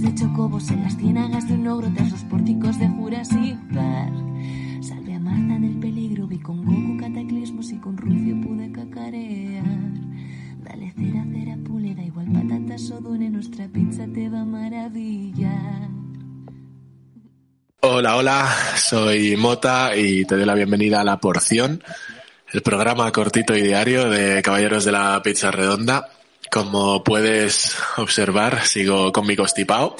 De 0.00 0.14
chocobos 0.14 0.70
en 0.70 0.82
las 0.82 0.96
ciénagas 0.96 1.46
de 1.46 1.54
un 1.54 1.66
ogro 1.68 1.92
tras 1.94 2.10
los 2.10 2.22
pórticos 2.22 2.78
de 2.78 2.88
Jurassic 2.88 3.58
Park. 3.74 4.14
Salve 4.80 5.12
a 5.12 5.18
Marta 5.18 5.58
del 5.58 5.78
peligro, 5.78 6.26
vi 6.26 6.38
con 6.38 6.64
Goku 6.64 6.96
cataclismos 6.98 7.70
y 7.70 7.76
con 7.76 7.98
Rufio 7.98 8.40
pude 8.40 8.72
cacarear. 8.72 9.62
Dale 10.64 10.94
cera, 10.96 11.22
cera, 11.30 11.56
pule, 11.66 11.94
da 11.94 12.02
igual 12.02 12.32
patatas 12.32 12.90
o 12.92 13.00
dune, 13.02 13.28
nuestra 13.28 13.68
pizza 13.68 14.06
te 14.14 14.30
va 14.30 14.40
a 14.40 14.44
maravillar. 14.46 15.90
Hola, 17.80 18.16
hola, 18.16 18.48
soy 18.76 19.36
Mota 19.36 19.94
y 19.94 20.24
te 20.24 20.36
doy 20.36 20.46
la 20.46 20.54
bienvenida 20.54 21.02
a 21.02 21.04
La 21.04 21.20
Porción, 21.20 21.82
el 22.50 22.62
programa 22.62 23.12
cortito 23.12 23.54
y 23.54 23.60
diario 23.60 24.08
de 24.08 24.40
Caballeros 24.40 24.86
de 24.86 24.92
la 24.92 25.20
Pizza 25.22 25.50
Redonda. 25.50 26.08
Como 26.50 27.04
puedes 27.04 27.76
observar, 27.96 28.66
sigo 28.66 29.12
con 29.12 29.26
mi 29.26 29.36
constipado. 29.36 29.96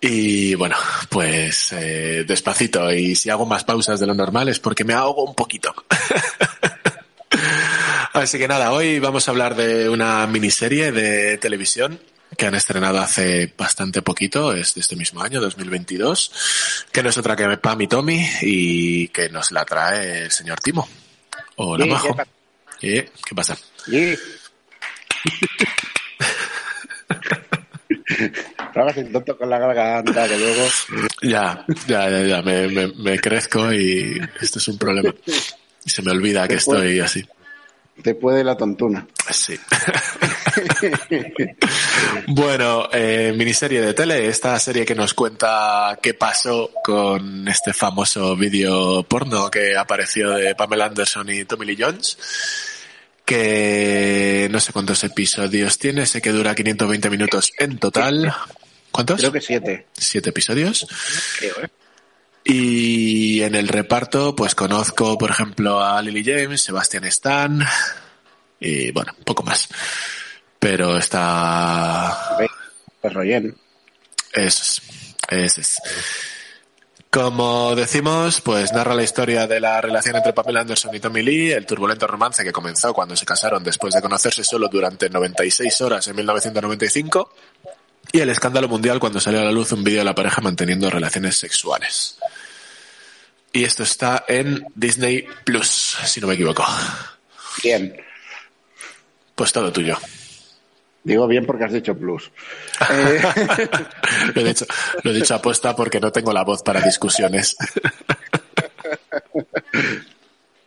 Y 0.00 0.54
bueno, 0.54 0.76
pues 1.08 1.72
eh, 1.72 2.24
despacito. 2.26 2.92
Y 2.92 3.14
si 3.14 3.30
hago 3.30 3.46
más 3.46 3.64
pausas 3.64 4.00
de 4.00 4.06
lo 4.06 4.14
normal 4.14 4.48
es 4.48 4.58
porque 4.58 4.84
me 4.84 4.94
ahogo 4.94 5.24
un 5.24 5.34
poquito. 5.34 5.74
Así 8.12 8.38
que 8.38 8.48
nada, 8.48 8.72
hoy 8.72 8.98
vamos 8.98 9.28
a 9.28 9.30
hablar 9.30 9.54
de 9.54 9.88
una 9.88 10.26
miniserie 10.26 10.92
de 10.92 11.38
televisión 11.38 12.00
que 12.36 12.46
han 12.46 12.54
estrenado 12.54 12.98
hace 12.98 13.52
bastante 13.56 14.02
poquito, 14.02 14.52
es 14.52 14.74
de 14.74 14.80
este 14.80 14.96
mismo 14.96 15.22
año, 15.22 15.40
2022, 15.40 16.32
que 16.92 17.02
no 17.02 17.10
es 17.10 17.18
otra 17.18 17.36
que 17.36 17.56
Pam 17.58 17.80
y 17.80 17.86
Tommy 17.86 18.28
y 18.42 19.08
que 19.08 19.28
nos 19.28 19.50
la 19.50 19.64
trae 19.64 20.24
el 20.24 20.30
señor 20.30 20.60
Timo. 20.60 20.88
Hola, 21.56 21.86
Majo. 21.86 22.08
¿qué 22.08 22.14
pasa? 22.14 22.30
¿Qué 22.80 23.34
pasa? 23.34 23.58
Hagas 28.74 28.96
el 28.98 29.10
tonto 29.12 29.36
con 29.36 29.50
la 29.50 29.58
garganta, 29.58 30.28
que 30.28 30.38
luego... 30.38 30.64
Ya, 31.22 31.64
ya, 31.86 32.08
ya, 32.10 32.22
ya, 32.22 32.42
me, 32.42 32.68
me, 32.68 32.86
me 32.88 33.18
crezco 33.18 33.72
y 33.72 34.20
esto 34.40 34.58
es 34.58 34.68
un 34.68 34.78
problema. 34.78 35.12
Y 35.84 35.90
se 35.90 36.02
me 36.02 36.12
olvida 36.12 36.46
que 36.46 36.54
Después- 36.54 36.78
estoy 36.78 37.00
así. 37.00 37.26
te 38.02 38.14
puede 38.14 38.44
la 38.44 38.56
tontuna. 38.56 39.06
Sí. 39.30 39.58
bueno, 42.28 42.88
eh, 42.92 43.34
miniserie 43.36 43.80
de 43.80 43.94
tele, 43.94 44.26
esta 44.28 44.58
serie 44.58 44.84
que 44.86 44.94
nos 44.94 45.12
cuenta 45.14 45.98
qué 46.02 46.14
pasó 46.14 46.70
con 46.82 47.46
este 47.48 47.72
famoso 47.72 48.36
vídeo 48.36 49.02
porno 49.02 49.50
que 49.50 49.76
apareció 49.76 50.30
de 50.30 50.54
Pamela 50.54 50.86
Anderson 50.86 51.28
y 51.30 51.44
Tommy 51.44 51.66
Lee 51.66 51.76
Jones, 51.78 52.16
que 53.28 54.48
no 54.50 54.58
sé 54.58 54.72
cuántos 54.72 55.04
episodios 55.04 55.78
tiene, 55.78 56.06
sé 56.06 56.22
que 56.22 56.32
dura 56.32 56.54
520 56.54 57.10
minutos 57.10 57.52
en 57.58 57.78
total. 57.78 58.34
¿Cuántos? 58.90 59.20
Creo 59.20 59.30
que 59.30 59.42
siete. 59.42 59.86
Siete 59.92 60.30
episodios. 60.30 60.86
Creo, 61.38 61.62
¿eh? 61.62 61.68
Y 62.42 63.42
en 63.42 63.54
el 63.54 63.68
reparto, 63.68 64.34
pues 64.34 64.54
conozco, 64.54 65.18
por 65.18 65.30
ejemplo, 65.30 65.84
a 65.84 66.00
Lily 66.00 66.24
James, 66.24 66.62
Sebastian 66.62 67.04
Stan 67.04 67.62
y 68.60 68.92
bueno, 68.92 69.14
poco 69.26 69.42
más. 69.42 69.68
Pero 70.58 70.96
está... 70.96 72.38
Eso 74.32 74.62
es. 74.62 74.82
Eso 75.28 75.60
es. 75.60 75.76
Como 77.10 77.74
decimos, 77.74 78.42
pues 78.42 78.72
narra 78.72 78.94
la 78.94 79.02
historia 79.02 79.46
de 79.46 79.60
la 79.60 79.80
relación 79.80 80.16
entre 80.16 80.34
Pamela 80.34 80.60
Anderson 80.60 80.94
y 80.94 81.00
Tommy 81.00 81.22
Lee, 81.22 81.52
el 81.52 81.64
turbulento 81.64 82.06
romance 82.06 82.44
que 82.44 82.52
comenzó 82.52 82.92
cuando 82.92 83.16
se 83.16 83.24
casaron 83.24 83.64
después 83.64 83.94
de 83.94 84.02
conocerse 84.02 84.44
solo 84.44 84.68
durante 84.68 85.08
96 85.08 85.80
horas 85.80 86.06
en 86.08 86.16
1995 86.16 87.34
y 88.12 88.20
el 88.20 88.28
escándalo 88.28 88.68
mundial 88.68 89.00
cuando 89.00 89.20
salió 89.20 89.40
a 89.40 89.44
la 89.44 89.52
luz 89.52 89.72
un 89.72 89.84
vídeo 89.84 90.00
de 90.00 90.04
la 90.04 90.14
pareja 90.14 90.42
manteniendo 90.42 90.90
relaciones 90.90 91.36
sexuales. 91.36 92.18
Y 93.52 93.64
esto 93.64 93.84
está 93.84 94.26
en 94.28 94.66
Disney 94.74 95.26
Plus, 95.44 95.96
si 96.04 96.20
no 96.20 96.26
me 96.26 96.34
equivoco. 96.34 96.64
Bien. 97.62 97.96
Pues 99.34 99.50
todo 99.50 99.72
tuyo. 99.72 99.96
Digo 101.04 101.26
bien 101.26 101.46
porque 101.46 101.64
has 101.64 101.72
dicho 101.72 101.96
plus. 101.96 102.30
Eh, 102.90 103.22
Lo 104.34 104.42
he 104.42 104.44
dicho, 104.44 104.66
lo 105.04 105.10
he 105.10 105.14
dicho 105.14 105.34
aposta 105.34 105.74
porque 105.74 106.00
no 106.00 106.12
tengo 106.12 106.32
la 106.32 106.44
voz 106.44 106.62
para 106.62 106.80
discusiones. 106.80 107.56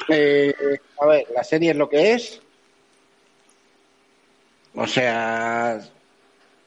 eh, 0.09 0.53
a 0.99 1.05
ver, 1.05 1.25
la 1.35 1.43
serie 1.43 1.71
es 1.71 1.77
lo 1.77 1.89
que 1.89 2.13
es. 2.13 2.41
O 4.73 4.87
sea, 4.87 5.79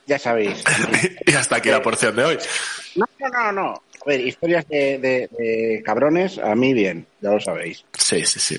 ya 0.07 0.19
sabéis. 0.19 0.63
y 1.27 1.33
hasta 1.33 1.57
aquí 1.57 1.71
la 1.71 1.83
porción 1.83 2.15
de 2.17 2.25
hoy. 2.25 2.39
No, 2.97 3.07
no, 3.19 3.29
no, 3.29 3.53
no. 3.53 3.69
A 3.73 4.07
ver, 4.07 4.21
historias 4.21 4.69
de, 4.69 4.99
de- 4.99 5.29
de 5.39 5.83
cabrones, 5.85 6.39
a 6.39 6.55
mí 6.55 6.75
bien, 6.75 7.07
ya 7.21 7.31
lo 7.31 7.41
sabéis. 7.41 7.85
Sí, 7.99 8.25
sí, 8.27 8.39
sí. 8.39 8.59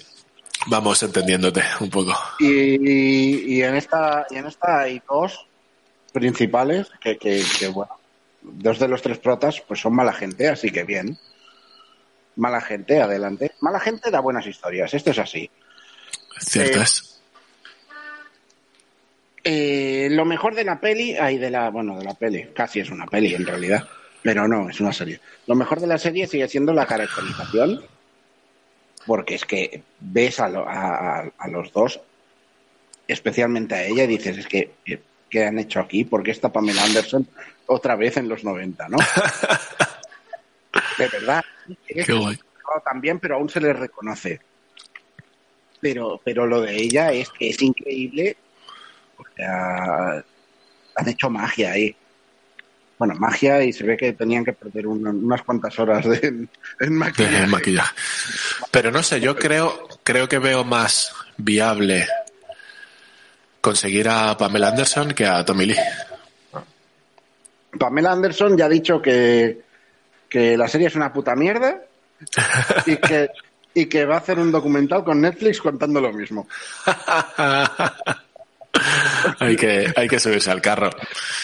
Vamos 0.67 1.01
entendiéndote 1.03 1.61
un 1.79 1.89
poco. 1.89 2.13
Y, 2.39 3.55
y 3.55 3.63
en 3.63 3.75
esta 3.75 4.25
y 4.29 4.37
en 4.37 4.47
esta 4.47 4.81
hay 4.81 5.01
dos 5.07 5.45
principales 6.11 6.87
que, 6.99 7.17
que, 7.17 7.43
que, 7.59 7.67
bueno, 7.67 7.97
dos 8.41 8.79
de 8.79 8.87
los 8.87 9.01
tres 9.01 9.17
protas 9.17 9.61
pues 9.61 9.79
son 9.79 9.93
mala 9.93 10.13
gente, 10.13 10.47
así 10.47 10.71
que 10.71 10.83
bien. 10.83 11.17
Mala 12.37 12.61
gente, 12.61 13.01
adelante. 13.01 13.51
Mala 13.61 13.79
gente 13.79 14.11
da 14.11 14.19
buenas 14.19 14.45
historias, 14.45 14.93
esto 14.93 15.11
es 15.11 15.19
así. 15.19 15.49
Cierto 16.39 16.81
Eh. 16.81 16.85
Eh, 19.47 20.07
lo 20.09 20.25
mejor 20.25 20.55
de 20.55 20.63
la 20.63 20.79
peli, 20.79 21.15
ay, 21.15 21.37
de 21.37 21.51
la, 21.51 21.69
bueno, 21.69 21.99
de 21.99 22.03
la 22.03 22.15
peli, 22.15 22.47
casi 22.53 22.79
es 22.79 22.89
una 22.89 23.05
peli 23.05 23.35
en 23.35 23.45
realidad, 23.45 23.87
pero 24.23 24.47
no, 24.47 24.69
es 24.69 24.79
una 24.81 24.91
serie. 24.91 25.19
Lo 25.45 25.53
mejor 25.53 25.79
de 25.79 25.85
la 25.85 25.99
serie 25.99 26.25
sigue 26.25 26.47
siendo 26.47 26.73
la 26.73 26.87
caracterización, 26.87 27.85
porque 29.05 29.35
es 29.35 29.45
que 29.45 29.83
ves 29.99 30.39
a, 30.39 30.49
lo- 30.49 30.67
a- 30.67 31.31
a- 31.37 31.47
los 31.47 31.71
dos, 31.73 31.99
especialmente 33.07 33.75
a 33.75 33.83
ella, 33.83 34.03
y 34.03 34.07
dices, 34.07 34.37
es 34.37 34.47
que, 34.47 34.71
eh, 34.85 35.01
¿qué 35.29 35.45
han 35.45 35.59
hecho 35.59 35.79
aquí? 35.79 36.03
¿Por 36.03 36.23
qué 36.23 36.31
está 36.31 36.51
Pamela 36.51 36.83
Anderson 36.83 37.27
otra 37.67 37.95
vez 37.95 38.17
en 38.17 38.29
los 38.29 38.43
90, 38.43 38.87
no? 38.89 38.97
De 40.97 41.07
verdad. 41.07 41.43
Qué 41.87 42.03
guay. 42.13 42.37
bien, 43.01 43.19
pero 43.19 43.35
aún 43.35 43.49
se 43.49 43.59
le 43.61 43.73
reconoce. 43.73 44.39
Pero, 45.81 46.19
pero 46.23 46.47
lo 46.47 46.61
de 46.61 46.75
ella 46.75 47.11
es 47.11 47.29
que 47.29 47.49
es 47.49 47.61
increíble. 47.61 48.37
O 49.17 49.23
sea, 49.35 50.23
han 50.95 51.07
hecho 51.09 51.29
magia 51.29 51.71
ahí. 51.73 51.95
Bueno, 52.97 53.13
magia 53.15 53.61
y 53.63 53.73
se 53.73 53.83
ve 53.83 53.97
que 53.97 54.13
tenían 54.13 54.45
que 54.45 54.53
perder 54.53 54.87
un- 54.87 55.05
unas 55.05 55.41
cuantas 55.43 55.77
horas 55.79 56.05
de, 56.05 56.17
en, 56.27 56.49
en 56.79 56.99
De 56.99 57.47
maquillaje. 57.47 57.93
Pero 58.71 58.91
no 58.91 59.03
sé, 59.03 59.19
yo 59.19 59.35
creo, 59.35 59.87
creo 60.03 60.27
que 60.27 60.39
veo 60.39 60.63
más 60.63 61.13
viable 61.37 62.07
conseguir 63.61 64.07
a 64.09 64.37
Pamela 64.37 64.69
Anderson 64.69 65.13
que 65.13 65.25
a 65.25 65.43
Tommy 65.43 65.65
Lee. 65.65 65.77
Pamela 67.79 68.11
Anderson 68.11 68.57
ya 68.57 68.65
ha 68.65 68.69
dicho 68.69 69.01
que, 69.01 69.61
que 70.29 70.57
la 70.57 70.67
serie 70.67 70.87
es 70.87 70.95
una 70.95 71.11
puta 71.11 71.35
mierda 71.35 71.81
y 72.85 72.97
que, 72.97 73.29
y 73.73 73.87
que 73.87 74.05
va 74.05 74.15
a 74.15 74.19
hacer 74.19 74.39
un 74.39 74.51
documental 74.51 75.03
con 75.03 75.21
Netflix 75.21 75.59
contando 75.59 75.99
lo 75.99 76.13
mismo. 76.13 76.47
hay 79.39 79.55
que, 79.55 79.91
hay 79.95 80.07
que 80.07 80.19
subirse 80.19 80.51
al 80.51 80.61
carro. 80.61 80.89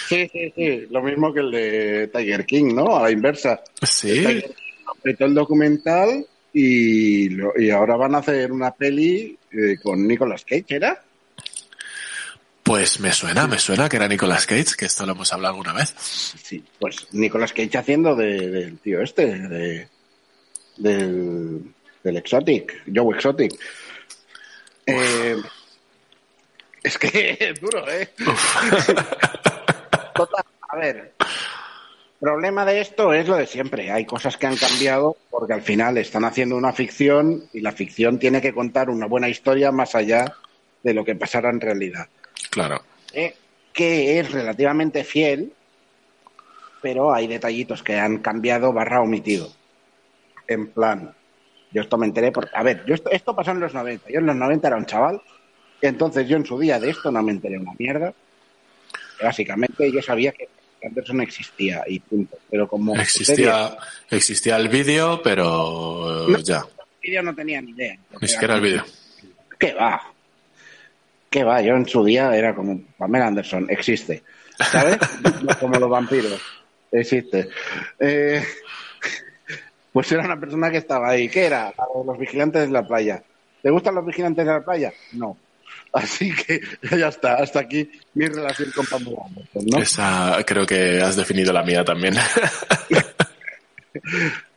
Sí, 0.07 0.29
sí, 0.31 0.53
sí. 0.55 0.87
Lo 0.89 1.01
mismo 1.01 1.33
que 1.33 1.39
el 1.39 1.51
de 1.51 2.09
Tiger 2.13 2.45
King, 2.45 2.75
¿no? 2.75 2.97
A 2.97 3.03
la 3.03 3.11
inversa. 3.11 3.61
Sí, 3.81 4.43
Completó 4.85 5.25
el 5.25 5.33
documental 5.33 6.25
y, 6.53 7.29
lo- 7.29 7.53
y 7.59 7.69
ahora 7.71 7.95
van 7.95 8.15
a 8.15 8.19
hacer 8.19 8.51
una 8.51 8.71
peli 8.71 9.37
eh, 9.51 9.77
con 9.81 10.07
Nicolas 10.07 10.43
Cage, 10.45 10.65
¿era? 10.69 11.03
pues 12.63 12.99
me 12.99 13.11
suena, 13.11 13.47
me 13.47 13.57
suena 13.57 13.89
que 13.89 13.97
era 13.97 14.07
Nicolas 14.07 14.45
Cage, 14.45 14.75
que 14.77 14.85
esto 14.85 15.05
lo 15.05 15.13
hemos 15.13 15.33
hablado 15.33 15.55
alguna 15.55 15.73
vez. 15.73 15.93
Sí, 15.97 16.63
pues 16.79 17.07
Nicolas 17.11 17.51
Cage 17.53 17.77
haciendo 17.77 18.15
de- 18.15 18.49
del 18.49 18.77
tío 18.79 19.01
este, 19.01 19.25
de, 19.25 19.87
del, 20.77 21.73
del 22.03 22.17
Exotic, 22.17 22.83
Joe 22.93 23.15
Exotic. 23.15 23.51
Eh, 24.85 25.37
es 26.83 26.97
que 26.97 27.37
es 27.39 27.59
duro, 27.59 27.89
¿eh? 27.91 28.09
Total, 30.13 30.45
a 30.69 30.75
ver. 30.77 31.13
Problema 32.21 32.63
de 32.65 32.79
esto 32.79 33.13
es 33.13 33.27
lo 33.27 33.35
de 33.35 33.47
siempre. 33.47 33.91
Hay 33.91 34.05
cosas 34.05 34.37
que 34.37 34.45
han 34.45 34.55
cambiado 34.55 35.17
porque 35.29 35.53
al 35.53 35.63
final 35.63 35.97
están 35.97 36.23
haciendo 36.23 36.55
una 36.55 36.71
ficción 36.71 37.49
y 37.51 37.61
la 37.61 37.71
ficción 37.71 38.19
tiene 38.19 38.41
que 38.41 38.53
contar 38.53 38.91
una 38.91 39.07
buena 39.07 39.27
historia 39.27 39.71
más 39.71 39.95
allá 39.95 40.31
de 40.83 40.93
lo 40.93 41.03
que 41.03 41.15
pasara 41.15 41.49
en 41.49 41.59
realidad. 41.59 42.07
Claro. 42.51 42.81
Eh, 43.11 43.35
que 43.73 44.19
es 44.19 44.31
relativamente 44.31 45.03
fiel, 45.03 45.51
pero 46.81 47.11
hay 47.11 47.25
detallitos 47.25 47.81
que 47.81 47.97
han 47.97 48.19
cambiado 48.19 48.71
barra 48.71 49.01
omitido. 49.01 49.51
En 50.47 50.67
plan, 50.67 51.15
yo 51.71 51.81
esto 51.81 51.97
me 51.97 52.05
enteré 52.05 52.31
por... 52.31 52.49
A 52.53 52.61
ver, 52.61 52.85
yo 52.85 52.93
esto, 52.93 53.09
esto 53.09 53.35
pasó 53.35 53.51
en 53.51 53.61
los 53.61 53.73
90. 53.73 54.09
Yo 54.11 54.19
en 54.19 54.27
los 54.27 54.35
90 54.35 54.67
era 54.67 54.77
un 54.77 54.85
chaval, 54.85 55.21
entonces 55.81 56.27
yo 56.27 56.37
en 56.37 56.45
su 56.45 56.59
día 56.59 56.79
de 56.79 56.91
esto 56.91 57.11
no 57.11 57.23
me 57.23 57.31
enteré 57.31 57.57
una 57.57 57.73
mierda. 57.79 58.13
Básicamente 59.21 59.91
yo 59.91 60.01
sabía 60.03 60.31
que 60.31 60.49
Anderson 60.83 61.21
existía 61.21 61.83
y 61.87 61.99
punto. 61.99 62.37
Pero 62.49 62.67
como 62.67 62.95
Existía, 62.95 63.75
existía 64.09 64.57
el 64.57 64.67
vídeo, 64.69 65.21
pero 65.23 66.25
No. 66.27 66.37
ya. 66.39 66.57
el 67.01 67.09
vídeo 67.09 67.23
no 67.23 67.33
tenía 67.35 67.61
ni 67.61 67.71
idea. 67.71 67.97
Ni 68.19 68.27
siquiera 68.27 68.55
el 68.55 68.61
vídeo. 68.61 68.83
¿Qué 69.59 69.73
va? 69.73 70.01
¿Qué 71.29 71.43
va? 71.43 71.61
Yo 71.61 71.75
en 71.75 71.87
su 71.87 72.03
día 72.03 72.35
era 72.35 72.53
como 72.55 72.81
Pamela 72.97 73.27
Anderson, 73.27 73.67
existe. 73.69 74.23
¿Sabes? 74.59 74.97
como 75.59 75.79
los 75.79 75.89
vampiros. 75.89 76.41
Existe. 76.91 77.47
Eh, 77.99 78.43
pues 79.93 80.11
era 80.11 80.23
una 80.25 80.39
persona 80.39 80.69
que 80.69 80.77
estaba 80.77 81.09
ahí. 81.09 81.29
¿Qué 81.29 81.45
era? 81.45 81.73
Los 82.05 82.17
vigilantes 82.17 82.63
de 82.67 82.71
la 82.71 82.85
playa. 82.87 83.23
¿Te 83.61 83.69
gustan 83.69 83.95
los 83.95 84.05
vigilantes 84.05 84.45
de 84.45 84.51
la 84.51 84.63
playa? 84.63 84.91
No. 85.13 85.37
Así 85.93 86.33
que 86.33 86.61
ya 86.97 87.07
está. 87.09 87.35
Hasta 87.35 87.59
aquí 87.59 87.89
mi 88.13 88.27
relación 88.27 88.71
con 88.71 88.85
Pamela 88.85 89.17
Anderson, 89.27 89.65
¿no? 89.65 89.81
Esa 89.81 90.43
creo 90.45 90.65
que 90.65 91.01
has 91.01 91.15
definido 91.15 91.51
la 91.53 91.63
mía 91.63 91.83
también. 91.83 92.15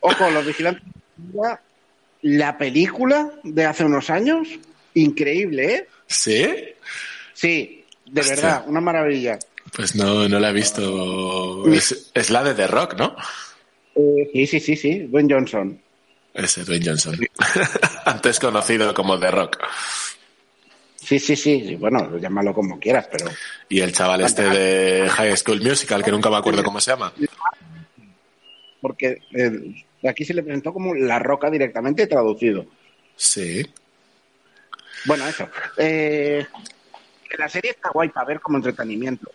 Ojo, 0.00 0.30
los 0.30 0.46
vigilantes 0.46 0.84
de 1.16 1.56
la 2.22 2.56
película 2.56 3.30
de 3.42 3.64
hace 3.66 3.84
unos 3.84 4.08
años, 4.10 4.48
increíble, 4.94 5.74
¿eh? 5.74 5.88
¿Sí? 6.06 6.46
Sí, 7.32 7.84
de 8.06 8.20
Hostia. 8.20 8.36
verdad, 8.36 8.64
una 8.66 8.80
maravilla. 8.80 9.38
Pues 9.74 9.94
no, 9.96 10.28
no 10.28 10.38
la 10.38 10.50
he 10.50 10.52
visto. 10.52 11.66
Es, 11.72 12.10
es 12.14 12.30
la 12.30 12.44
de 12.44 12.54
The 12.54 12.66
Rock, 12.66 12.94
¿no? 12.94 13.16
Eh, 13.96 14.30
sí, 14.32 14.46
sí, 14.46 14.60
sí, 14.60 14.76
sí, 14.76 14.98
Dwayne 15.00 15.34
Johnson. 15.34 15.80
Ese 16.32 16.64
Dwayne 16.64 16.86
Johnson. 16.86 17.18
Antes 18.04 18.40
conocido 18.40 18.92
como 18.94 19.18
The 19.18 19.30
Rock. 19.30 19.58
Sí, 21.04 21.18
sí, 21.18 21.36
sí, 21.36 21.76
bueno, 21.76 22.16
llámalo 22.18 22.54
como 22.54 22.78
quieras, 22.78 23.08
pero 23.10 23.26
Y 23.68 23.80
el 23.80 23.92
chaval 23.92 24.22
este 24.22 24.42
de 24.42 25.08
High 25.08 25.36
School 25.36 25.60
Musical, 25.60 26.02
que 26.02 26.10
nunca 26.10 26.30
me 26.30 26.36
acuerdo 26.36 26.64
cómo 26.64 26.80
se 26.80 26.92
llama. 26.92 27.12
porque 28.80 29.18
eh, 29.32 29.84
aquí 30.08 30.24
se 30.24 30.32
le 30.34 30.42
presentó 30.42 30.72
como 30.72 30.94
La 30.94 31.18
Roca 31.18 31.50
directamente 31.50 32.06
traducido. 32.06 32.64
Sí. 33.16 33.66
Bueno, 35.04 35.26
eso. 35.28 35.48
Eh, 35.76 36.46
que 37.28 37.36
la 37.36 37.48
serie 37.48 37.72
está 37.72 37.90
guay 37.90 38.08
para 38.08 38.26
ver 38.26 38.40
como 38.40 38.56
entretenimiento. 38.56 39.30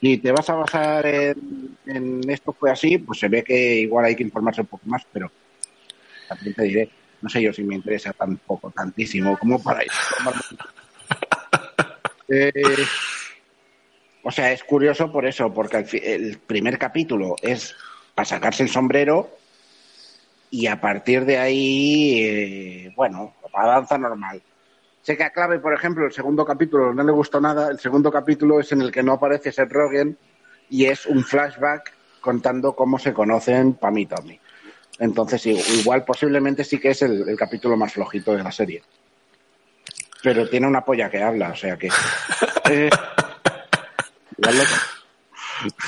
Si 0.00 0.18
te 0.18 0.32
vas 0.32 0.48
a 0.48 0.54
basar 0.54 1.06
en, 1.06 1.76
en 1.86 2.30
esto 2.30 2.52
fue 2.52 2.70
así, 2.70 2.98
pues 2.98 3.18
se 3.18 3.28
ve 3.28 3.42
que 3.42 3.80
igual 3.80 4.04
hay 4.04 4.16
que 4.16 4.22
informarse 4.22 4.60
un 4.60 4.68
poco 4.68 4.86
más, 4.86 5.04
pero 5.12 5.30
también 6.28 6.54
te 6.54 6.62
diré, 6.62 6.90
no 7.20 7.28
sé 7.28 7.42
yo 7.42 7.52
si 7.52 7.62
me 7.64 7.74
interesa 7.74 8.12
tampoco, 8.12 8.70
tantísimo, 8.70 9.36
como 9.36 9.62
para 9.62 9.82
informarme. 9.84 10.79
Eh, 12.30 12.52
o 14.22 14.30
sea, 14.30 14.52
es 14.52 14.62
curioso 14.64 15.10
por 15.10 15.26
eso, 15.26 15.52
porque 15.52 15.84
fi- 15.84 16.00
el 16.02 16.38
primer 16.38 16.78
capítulo 16.78 17.36
es 17.42 17.74
para 18.14 18.26
sacarse 18.26 18.62
el 18.62 18.68
sombrero 18.68 19.30
y 20.50 20.66
a 20.66 20.80
partir 20.80 21.24
de 21.24 21.38
ahí, 21.38 22.20
eh, 22.22 22.92
bueno, 22.96 23.34
avanza 23.52 23.96
normal. 23.98 24.42
Sé 25.02 25.16
que 25.16 25.24
a 25.24 25.30
Clave, 25.30 25.60
por 25.60 25.72
ejemplo, 25.72 26.04
el 26.04 26.12
segundo 26.12 26.44
capítulo 26.44 26.92
no 26.92 27.02
le 27.02 27.12
gustó 27.12 27.40
nada. 27.40 27.70
El 27.70 27.78
segundo 27.78 28.10
capítulo 28.12 28.60
es 28.60 28.70
en 28.72 28.82
el 28.82 28.92
que 28.92 29.02
no 29.02 29.12
aparece 29.12 29.52
Seth 29.52 29.72
Rogen 29.72 30.18
y 30.68 30.86
es 30.86 31.06
un 31.06 31.24
flashback 31.24 31.92
contando 32.20 32.74
cómo 32.74 32.98
se 32.98 33.12
conocen 33.14 33.74
Pam 33.74 33.96
y 33.98 34.06
Tommy. 34.06 34.38
Entonces, 34.98 35.46
igual 35.46 36.04
posiblemente 36.04 36.64
sí 36.64 36.78
que 36.78 36.90
es 36.90 37.00
el, 37.02 37.26
el 37.28 37.36
capítulo 37.36 37.76
más 37.76 37.94
flojito 37.94 38.36
de 38.36 38.42
la 38.42 38.52
serie. 38.52 38.82
Pero 40.22 40.48
tiene 40.48 40.66
una 40.66 40.84
polla 40.84 41.08
que 41.10 41.22
habla, 41.22 41.50
o 41.50 41.56
sea 41.56 41.76
que... 41.76 41.88
eh, 42.70 42.90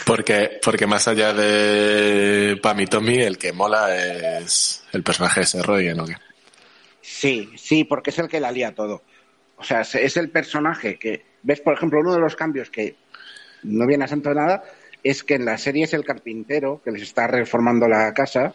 Porque, 0.05 0.59
porque 0.63 0.87
más 0.87 1.09
allá 1.09 1.33
de 1.33 2.59
Pam 2.63 2.81
y 2.81 2.87
Tommy, 2.87 3.21
el 3.23 3.39
que 3.39 3.53
mola 3.53 3.89
es 4.39 4.85
el 4.93 5.03
personaje 5.03 5.41
de 5.41 5.45
ese 5.45 5.63
Rogen, 5.63 6.01
¿o 6.01 6.05
qué? 6.07 6.15
Sí, 7.01 7.51
sí, 7.57 7.85
porque 7.85 8.11
es 8.11 8.19
el 8.19 8.29
que 8.29 8.41
la 8.41 8.53
lía 8.53 8.75
todo. 8.75 9.03
O 9.57 9.65
sea, 9.65 9.81
es- 9.81 9.95
es 9.95 10.17
el 10.19 10.29
personaje 10.31 10.99
que, 10.99 11.25
ves, 11.43 11.61
por 11.61 11.75
ejemplo, 11.75 12.01
uno 12.01 12.13
de 12.13 12.21
los 12.21 12.37
cambios 12.37 12.69
que 12.71 12.97
no 13.63 13.87
viene 13.87 14.05
a 14.05 14.09
santo 14.09 14.29
de 14.29 14.35
nada 14.35 14.63
es 15.03 15.25
que 15.25 15.35
en 15.35 15.45
la 15.47 15.57
serie 15.57 15.85
es 15.85 15.95
el 15.95 16.05
carpintero 16.05 16.83
que 16.85 16.91
les 16.91 17.03
está 17.03 17.27
reformando 17.27 17.89
la 17.89 18.13
casa 18.13 18.55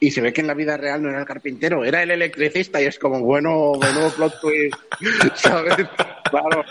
y 0.00 0.10
se 0.10 0.20
ve 0.20 0.32
que 0.32 0.40
en 0.40 0.46
la 0.46 0.54
vida 0.54 0.76
real 0.76 1.02
no 1.02 1.10
era 1.10 1.20
el 1.20 1.26
carpintero, 1.26 1.84
era 1.84 2.02
el 2.02 2.10
electricista 2.10 2.80
y 2.80 2.86
es 2.86 2.98
como, 2.98 3.20
bueno, 3.20 3.72
menudo 3.80 4.10
plot 4.10 4.40
twist, 4.40 4.76
¿sabes? 5.34 5.88
Claro. 6.30 6.64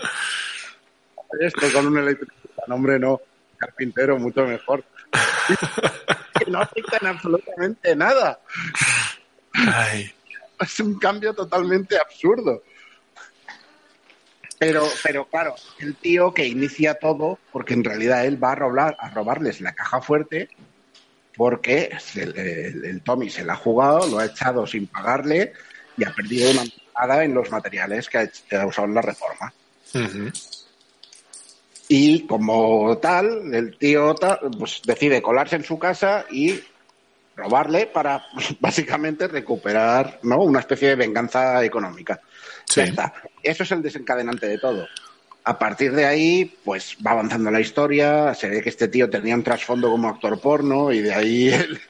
Esto 1.40 1.66
con 1.72 1.88
un 1.88 1.98
electricista, 1.98 2.62
no, 2.66 2.76
hombre, 2.76 2.98
no, 2.98 3.20
carpintero, 3.58 4.18
mucho 4.18 4.46
mejor. 4.46 4.82
Que 6.38 6.46
no 6.50 6.60
afecta 6.60 6.98
en 7.00 7.06
absolutamente 7.06 7.96
nada 7.96 8.40
Ay. 9.54 10.12
es 10.60 10.80
un 10.80 10.98
cambio 10.98 11.34
totalmente 11.34 11.98
absurdo. 11.98 12.62
Pero, 14.58 14.88
pero 15.04 15.24
claro, 15.26 15.54
el 15.78 15.94
tío 15.94 16.34
que 16.34 16.46
inicia 16.46 16.94
todo, 16.94 17.38
porque 17.52 17.74
en 17.74 17.84
realidad 17.84 18.26
él 18.26 18.42
va 18.42 18.52
a 18.52 18.56
robar, 18.56 18.96
a 18.98 19.10
robarles 19.10 19.60
la 19.60 19.72
caja 19.72 20.00
fuerte, 20.00 20.48
porque 21.38 21.90
se- 22.00 22.24
el, 22.24 22.84
el 22.84 23.00
Tommy 23.02 23.30
se 23.30 23.44
la 23.44 23.54
ha 23.54 23.56
jugado, 23.56 24.06
lo 24.08 24.18
ha 24.18 24.26
echado 24.26 24.66
sin 24.66 24.86
pagarle 24.88 25.54
y 25.96 26.04
ha 26.04 26.12
perdido 26.12 26.50
una 26.50 26.62
entrada 26.64 27.24
en 27.24 27.32
los 27.32 27.50
materiales 27.50 28.08
que 28.10 28.18
ha, 28.18 28.26
que 28.26 28.56
ha 28.56 28.66
usado 28.66 28.88
en 28.88 28.94
la 28.94 29.00
reforma. 29.02 29.54
Y 31.88 32.26
como 32.26 32.98
tal, 32.98 33.54
el 33.54 33.78
tío 33.78 34.14
pues, 34.58 34.82
decide 34.84 35.22
colarse 35.22 35.56
en 35.56 35.64
su 35.64 35.78
casa 35.78 36.26
y 36.30 36.60
robarle 37.36 37.86
para 37.86 38.22
básicamente 38.60 39.26
recuperar 39.28 40.18
¿no? 40.24 40.38
una 40.38 40.60
especie 40.60 40.88
de 40.88 40.96
venganza 40.96 41.64
económica. 41.64 42.20
Sí. 42.66 42.80
Ya 42.80 42.84
está. 42.84 43.14
Eso 43.42 43.62
es 43.62 43.72
el 43.72 43.80
desencadenante 43.82 44.46
de 44.46 44.58
todo. 44.58 44.86
A 45.48 45.58
partir 45.58 45.94
de 45.94 46.04
ahí, 46.04 46.44
pues 46.62 46.94
va 47.04 47.12
avanzando 47.12 47.50
la 47.50 47.58
historia, 47.58 48.34
se 48.34 48.50
ve 48.50 48.60
que 48.60 48.68
este 48.68 48.86
tío 48.86 49.08
tenía 49.08 49.34
un 49.34 49.42
trasfondo 49.42 49.90
como 49.90 50.06
actor 50.06 50.38
porno 50.38 50.92
y 50.92 51.00
de 51.00 51.14
ahí 51.14 51.48
el, 51.54 51.80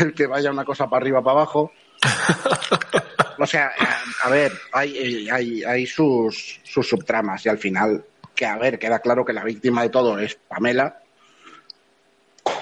el 0.00 0.12
que 0.12 0.26
vaya 0.26 0.50
una 0.50 0.66
cosa 0.66 0.90
para 0.90 1.00
arriba, 1.00 1.22
para 1.22 1.40
abajo. 1.40 1.72
O 3.38 3.46
sea, 3.46 3.70
a, 3.78 4.26
a 4.28 4.30
ver, 4.30 4.50
hay, 4.72 5.28
hay, 5.28 5.62
hay 5.62 5.86
sus, 5.86 6.58
sus 6.62 6.88
subtramas 6.88 7.44
y 7.44 7.50
al 7.50 7.58
final, 7.58 8.02
que 8.34 8.46
a 8.46 8.56
ver, 8.56 8.78
queda 8.78 9.00
claro 9.00 9.26
que 9.26 9.34
la 9.34 9.44
víctima 9.44 9.82
de 9.82 9.90
todo 9.90 10.18
es 10.18 10.36
Pamela, 10.48 11.02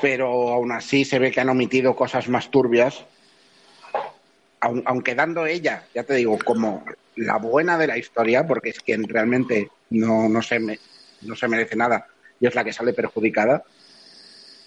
pero 0.02 0.48
aún 0.52 0.72
así 0.72 1.04
se 1.04 1.20
ve 1.20 1.30
que 1.30 1.40
han 1.40 1.48
omitido 1.48 1.94
cosas 1.94 2.28
más 2.28 2.50
turbias, 2.50 3.04
aun, 4.58 4.82
aunque 4.84 5.14
dando 5.14 5.46
ella, 5.46 5.84
ya 5.94 6.02
te 6.02 6.14
digo, 6.14 6.36
como 6.44 6.84
la 7.14 7.36
buena 7.36 7.78
de 7.78 7.86
la 7.86 7.98
historia, 7.98 8.44
porque 8.44 8.70
es 8.70 8.80
quien 8.80 9.08
realmente 9.08 9.70
no, 9.94 10.28
no, 10.28 10.42
se, 10.42 10.58
me- 10.58 10.78
no 11.22 11.34
se 11.36 11.48
merece 11.48 11.76
nada 11.76 12.06
y 12.40 12.46
es 12.46 12.54
la 12.54 12.64
que 12.64 12.72
sale 12.72 12.92
perjudicada, 12.92 13.62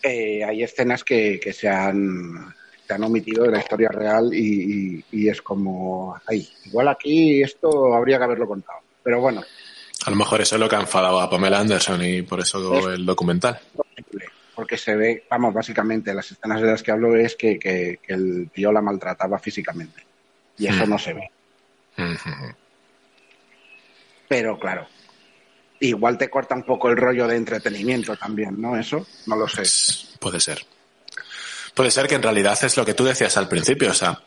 eh, 0.04 0.44
hay 0.44 0.64
escenas 0.64 1.04
que, 1.04 1.40
que 1.40 1.54
se, 1.54 1.68
han, 1.68 2.54
se 2.88 2.94
han 2.94 3.04
omitido 3.04 3.44
de 3.44 3.52
la 3.52 3.60
historia 3.60 3.90
real 3.90 4.30
y, 4.34 4.98
y- 5.00 5.06
y 5.12 5.30
es 5.30 5.42
como, 5.42 6.20
ay, 6.26 6.48
igual 6.66 6.88
aquí 6.88 7.42
esto 7.42 7.94
habría 7.94 8.18
que 8.18 8.24
haberlo 8.24 8.48
contado. 8.48 8.80
Pero 9.04 9.20
bueno, 9.22 9.44
A 10.06 10.10
lo 10.10 10.16
mejor 10.16 10.42
eso 10.42 10.56
es 10.56 10.62
lo 10.62 10.70
que 10.70 10.76
ha 10.76 10.82
enfadado 10.82 11.20
a 11.20 11.30
Pamela 11.30 11.60
Anderson 11.60 12.02
y 12.04 12.22
por 12.22 12.40
eso 12.40 12.92
el 12.92 13.06
documental. 13.06 13.60
porque 14.56 14.78
se 14.78 14.96
ve, 14.96 15.24
vamos, 15.30 15.54
básicamente 15.54 16.14
las 16.16 16.32
escenas 16.32 16.62
de 16.62 16.68
las 16.68 16.82
que 16.82 16.92
hablo 16.92 17.16
es 17.16 17.36
que, 17.36 17.60
que- 17.60 18.00
que 18.02 18.14
el 18.14 18.50
tío 18.54 18.72
la 18.72 18.82
maltrataba 18.82 19.38
físicamente 19.40 20.04
y 20.58 20.68
eso 20.68 20.86
Hmm. 20.86 20.90
no 20.90 20.98
se 20.98 21.14
ve. 21.14 21.30
Ujú. 21.98 22.56
Pero 24.28 24.60
claro, 24.60 24.88
igual 25.80 26.18
te 26.18 26.30
corta 26.30 26.56
un 26.56 26.64
poco 26.64 26.90
el 26.90 26.98
rollo 26.98 27.28
de 27.28 27.36
entretenimiento 27.36 28.16
también, 28.16 28.60
¿no? 28.60 28.78
Eso, 28.78 29.06
no 29.26 29.36
lo 29.36 29.48
sé. 29.48 29.58
Pues, 29.58 30.16
puede 30.20 30.40
ser. 30.40 30.66
Puede 31.74 31.92
ser 31.92 32.08
que 32.08 32.16
en 32.16 32.24
realidad 32.24 32.58
es 32.64 32.76
lo 32.78 32.86
que 32.86 32.94
tú 32.94 33.06
decías 33.06 33.38
al 33.38 33.48
principio, 33.48 33.92
o 33.92 33.94
sea, 33.94 34.22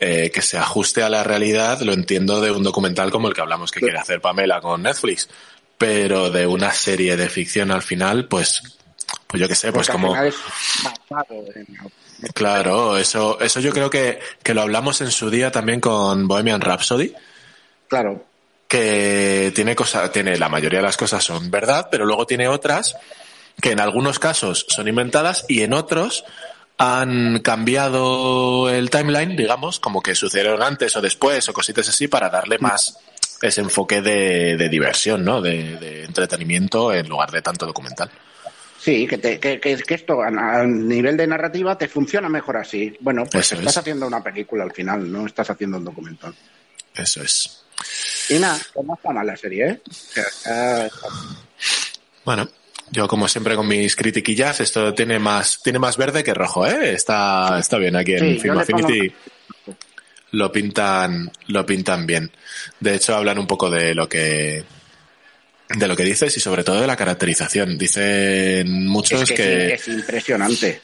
eh, 0.00 0.30
que 0.32 0.40
se 0.40 0.56
ajuste 0.56 1.02
a 1.02 1.08
la 1.08 1.22
realidad, 1.22 1.80
lo 1.80 1.92
entiendo 1.92 2.40
de 2.40 2.50
un 2.50 2.62
documental 2.62 3.10
como 3.10 3.28
el 3.28 3.34
que 3.34 3.42
hablamos 3.42 3.70
que 3.70 3.80
quiere 3.80 3.98
hacer 3.98 4.20
Pamela 4.20 4.60
con 4.60 4.82
Netflix, 4.82 5.28
pero 5.76 6.30
de 6.30 6.46
una 6.46 6.72
serie 6.72 7.16
de 7.16 7.28
ficción 7.28 7.70
al 7.70 7.82
final, 7.82 8.26
pues 8.26 8.62
pues 9.26 9.40
yo 9.40 9.48
qué 9.48 9.54
sé, 9.54 9.72
pues 9.72 9.88
Porque 9.88 10.02
como... 10.02 10.16
es 10.16 10.34
Claro, 12.34 12.96
eso, 12.96 13.38
eso 13.40 13.60
yo 13.60 13.72
creo 13.72 13.90
que, 13.90 14.18
que 14.42 14.54
lo 14.54 14.62
hablamos 14.62 15.00
en 15.02 15.10
su 15.10 15.30
día 15.30 15.52
también 15.52 15.80
con 15.80 16.26
Bohemian 16.26 16.60
Rhapsody, 16.60 17.14
Claro, 17.88 18.22
que 18.68 19.50
tiene 19.54 19.74
cosa, 19.74 20.12
tiene, 20.12 20.36
la 20.38 20.48
mayoría 20.48 20.78
de 20.80 20.84
las 20.84 20.96
cosas 20.96 21.24
son 21.24 21.50
verdad, 21.50 21.88
pero 21.90 22.04
luego 22.04 22.26
tiene 22.26 22.46
otras 22.48 22.94
que 23.60 23.72
en 23.72 23.80
algunos 23.80 24.18
casos 24.18 24.66
son 24.68 24.86
inventadas 24.86 25.44
y 25.48 25.62
en 25.62 25.72
otros 25.72 26.24
han 26.76 27.40
cambiado 27.40 28.68
el 28.70 28.88
timeline, 28.90 29.34
digamos, 29.36 29.80
como 29.80 30.00
que 30.00 30.14
sucedieron 30.14 30.62
antes 30.62 30.94
o 30.96 31.00
después 31.00 31.48
o 31.48 31.52
cositas 31.52 31.88
así 31.88 32.06
para 32.06 32.28
darle 32.30 32.58
más 32.58 32.98
ese 33.42 33.62
enfoque 33.62 34.00
de, 34.00 34.56
de 34.56 34.68
diversión, 34.68 35.24
¿no? 35.24 35.40
De, 35.40 35.76
de 35.76 36.04
entretenimiento 36.04 36.92
en 36.92 37.08
lugar 37.08 37.30
de 37.32 37.42
tanto 37.42 37.66
documental. 37.66 38.10
sí, 38.78 39.06
que, 39.08 39.18
te- 39.18 39.40
que, 39.40 39.58
que, 39.58 39.76
que 39.76 39.94
esto 39.94 40.22
a, 40.22 40.64
nivel 40.64 41.16
de 41.16 41.26
narrativa 41.26 41.76
te 41.76 41.88
funciona 41.88 42.28
mejor 42.28 42.58
así. 42.58 42.96
Bueno, 43.00 43.24
pues 43.30 43.46
Eso 43.46 43.56
estás 43.56 43.72
es. 43.74 43.78
haciendo 43.78 44.06
una 44.06 44.22
película 44.22 44.62
al 44.62 44.72
final, 44.72 45.10
no 45.10 45.26
estás 45.26 45.50
haciendo 45.50 45.78
un 45.78 45.84
documental. 45.84 46.32
Eso 46.94 47.22
es. 47.22 47.64
Y 48.30 48.38
nada, 48.38 48.58
pues 48.74 48.86
no 48.86 48.94
está 48.94 49.10
mal 49.10 49.26
la 49.26 49.36
serie, 49.36 49.66
¿eh? 49.68 49.80
O 49.88 49.92
sea, 49.92 50.22
está- 50.24 50.86
está- 50.86 51.08
Bueno, 52.24 52.48
yo 52.90 53.08
como 53.08 53.26
siempre 53.28 53.54
con 53.56 53.66
mis 53.66 53.96
critiquillas, 53.96 54.60
esto 54.60 54.92
tiene 54.94 55.18
más, 55.18 55.60
tiene 55.62 55.78
más 55.78 55.96
verde 55.96 56.22
que 56.24 56.34
rojo, 56.34 56.66
¿eh? 56.66 56.92
Está, 56.92 57.58
está 57.58 57.78
bien 57.78 57.96
aquí 57.96 58.12
en 58.14 58.34
Sí, 58.34 58.38
Film 58.40 58.58
Affinity. 58.58 59.12
Lo 60.32 60.52
pintan, 60.52 61.30
lo 61.46 61.64
pintan 61.64 62.06
bien. 62.06 62.30
De 62.80 62.94
hecho, 62.94 63.16
hablan 63.16 63.38
un 63.38 63.46
poco 63.46 63.70
de 63.70 63.94
lo 63.94 64.06
que, 64.10 64.62
de 65.70 65.88
lo 65.88 65.96
que 65.96 66.04
dices 66.04 66.36
y 66.36 66.40
sobre 66.40 66.64
todo 66.64 66.80
de 66.82 66.86
la 66.86 66.96
caracterización. 66.96 67.78
Dicen 67.78 68.86
muchos 68.86 69.22
es 69.22 69.30
que, 69.30 69.36
que, 69.36 69.78
sí, 69.82 69.90
es 69.92 69.98
impresionante. 69.98 70.80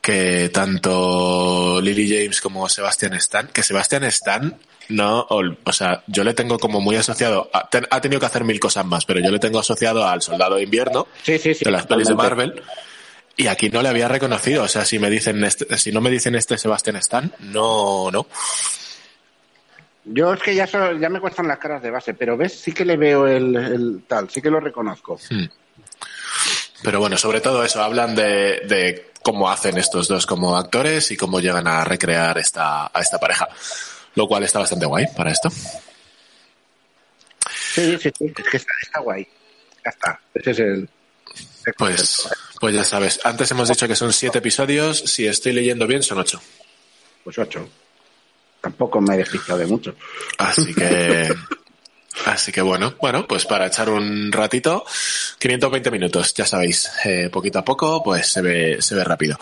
que 0.00 0.48
tanto 0.52 1.80
Lily 1.80 2.08
James 2.24 2.40
como 2.40 2.68
Sebastian 2.68 3.14
Stan, 3.14 3.46
que 3.46 3.62
Sebastian 3.62 4.02
Stan 4.04 4.56
no, 4.88 5.26
o 5.28 5.72
sea, 5.72 6.02
yo 6.06 6.24
le 6.24 6.34
tengo 6.34 6.58
como 6.58 6.80
muy 6.80 6.96
asociado, 6.96 7.48
a- 7.52 7.68
ten- 7.68 7.86
ha 7.90 8.00
tenido 8.00 8.20
que 8.20 8.26
hacer 8.26 8.44
mil 8.44 8.60
cosas 8.60 8.84
más, 8.84 9.04
pero 9.04 9.20
yo 9.20 9.30
le 9.30 9.38
tengo 9.38 9.58
asociado 9.58 10.06
al 10.06 10.22
Soldado 10.22 10.56
de 10.56 10.62
Invierno, 10.62 11.06
Sí, 11.22 11.38
sí, 11.38 11.54
sí. 11.54 11.64
de 11.64 11.70
las 11.70 11.86
pelis 11.86 12.08
de. 12.08 12.14
Marvel, 12.14 12.62
y 13.36 13.46
aquí 13.48 13.68
no 13.70 13.82
le 13.82 13.88
había 13.88 14.06
reconocido, 14.08 14.62
o 14.64 14.68
sea, 14.68 14.84
si 14.84 14.98
me 14.98 15.10
dicen 15.10 15.42
este, 15.44 15.76
si 15.78 15.90
no 15.92 16.00
me 16.00 16.10
dicen 16.10 16.34
este 16.34 16.56
Sebastian 16.58 16.96
Stan, 16.96 17.32
no, 17.40 18.10
no. 18.10 18.26
Yo 20.06 20.34
es 20.34 20.42
que 20.42 20.54
ya, 20.54 20.66
so- 20.66 20.92
ya 20.98 21.08
me 21.08 21.18
cuestan 21.20 21.48
las 21.48 21.58
caras 21.58 21.82
de 21.82 21.90
base, 21.90 22.12
pero 22.14 22.36
ves, 22.36 22.52
sí 22.60 22.72
que 22.72 22.84
le 22.84 22.96
veo 22.96 23.26
el, 23.26 23.56
el 23.56 24.02
tal, 24.06 24.28
sí 24.28 24.42
que 24.42 24.50
lo 24.50 24.60
reconozco. 24.60 25.18
Pero 26.82 27.00
bueno, 27.00 27.16
sobre 27.16 27.40
todo 27.40 27.64
eso, 27.64 27.82
hablan 27.82 28.14
de, 28.14 28.60
de 28.68 29.10
cómo 29.22 29.48
hacen 29.50 29.78
estos 29.78 30.06
dos 30.06 30.26
como 30.26 30.56
actores 30.58 31.10
y 31.10 31.16
cómo 31.16 31.40
llegan 31.40 31.66
a 31.66 31.82
recrear 31.84 32.36
esta, 32.36 32.90
a 32.92 33.00
esta 33.00 33.18
pareja. 33.18 33.48
Lo 34.14 34.26
cual 34.26 34.44
está 34.44 34.60
bastante 34.60 34.86
guay 34.86 35.06
para 35.16 35.32
esto. 35.32 35.50
Sí, 37.50 37.98
sí, 38.00 38.10
sí, 38.16 38.32
es 38.36 38.50
que 38.50 38.56
está, 38.56 38.72
está 38.80 39.00
guay. 39.00 39.26
Ya 39.84 39.90
está, 39.90 40.20
ese 40.32 40.50
es 40.52 40.58
el... 40.60 40.88
el 41.66 41.74
Pues, 41.76 42.28
pues 42.60 42.74
ya 42.74 42.84
sabes, 42.84 43.20
antes 43.24 43.50
hemos 43.50 43.68
dicho 43.68 43.88
que 43.88 43.96
son 43.96 44.12
siete 44.12 44.38
episodios, 44.38 44.98
si 44.98 45.26
estoy 45.26 45.52
leyendo 45.52 45.86
bien 45.86 46.02
son 46.02 46.18
ocho. 46.18 46.40
Pues 47.24 47.38
ocho. 47.38 47.68
Tampoco 48.60 49.00
me 49.00 49.14
he 49.14 49.18
despistado 49.18 49.58
de 49.58 49.66
mucho. 49.66 49.94
Así 50.38 50.72
que, 50.72 51.34
así 52.26 52.52
que 52.52 52.62
bueno, 52.62 52.94
bueno, 53.00 53.26
pues 53.26 53.44
para 53.44 53.66
echar 53.66 53.90
un 53.90 54.30
ratito, 54.32 54.86
520 55.38 55.90
minutos, 55.90 56.32
ya 56.32 56.46
sabéis, 56.46 56.90
eh, 57.04 57.28
poquito 57.30 57.58
a 57.58 57.64
poco, 57.64 58.02
pues 58.02 58.28
se 58.28 58.40
ve, 58.40 58.80
se 58.80 58.94
ve 58.94 59.04
rápido. 59.04 59.38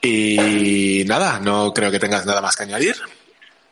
Y 0.00 1.04
nada, 1.06 1.40
no 1.40 1.74
creo 1.74 1.90
que 1.90 1.98
tengas 1.98 2.24
nada 2.24 2.40
más 2.40 2.54
que 2.56 2.62
añadir. 2.62 2.96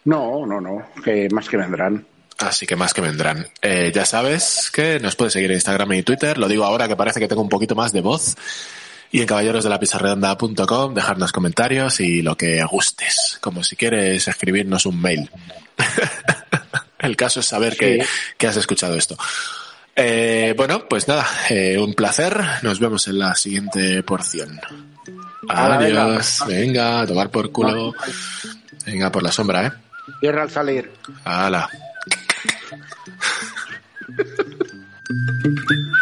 No, 0.04 0.44
no, 0.46 0.61
no, 0.61 0.87
que 1.02 1.28
más 1.30 1.49
que 1.49 1.56
vendrán. 1.56 2.06
Así 2.38 2.66
que 2.66 2.76
más 2.76 2.92
que 2.92 3.00
vendrán. 3.00 3.46
Eh, 3.62 3.92
ya 3.94 4.04
sabes 4.04 4.70
que 4.73 4.99
nos 5.00 5.14
puedes 5.16 5.32
seguir 5.32 5.50
en 5.50 5.56
Instagram 5.56 5.92
y 5.92 6.02
Twitter. 6.02 6.37
Lo 6.37 6.49
digo 6.49 6.64
ahora 6.64 6.88
que 6.88 6.96
parece 6.96 7.20
que 7.20 7.28
tengo 7.28 7.42
un 7.42 7.49
poquito 7.49 7.75
más 7.75 7.92
de 7.92 8.00
voz. 8.00 8.34
Y 9.12 9.20
en 9.20 9.26
caballerosdelapizarredonda.com 9.26 10.92
dejarnos 10.94 11.30
comentarios 11.30 12.00
y 12.00 12.23
lo 12.23 12.37
que 12.37 12.62
gustes. 12.64 13.38
Como 13.40 13.62
si 13.62 13.76
quieres 13.76 14.26
escribirnos 14.26 14.84
un 14.87 15.00
mail. 15.00 15.30
El 16.99 17.16
caso 17.16 17.40
es 17.40 17.46
saber 17.46 17.76
que, 17.76 18.02
Sí. 18.02 18.08
que 18.37 18.46
has 18.49 18.56
escuchado 18.56 18.96
esto. 18.96 19.16
Eh, 19.94 20.54
bueno, 20.56 20.88
pues 20.88 21.06
nada, 21.06 21.26
eh, 21.50 21.78
un 21.78 21.94
placer. 21.94 22.40
Nos 22.62 22.80
vemos 22.80 23.06
en 23.06 23.20
la 23.20 23.37
siguiente 23.37 24.02
porción. 24.02 24.61
Adiós. 25.49 26.42
Venga, 26.49 27.02
a 27.02 27.06
tomar 27.06 27.30
por 27.30 27.52
culo. 27.52 27.94
Venga, 28.87 29.12
por 29.12 29.23
la 29.23 29.30
sombra, 29.30 29.66
¿eh? 29.66 29.73
Tierra 30.20 30.42
al 30.42 30.50
salir. 30.50 30.90
Hala. 31.25 31.68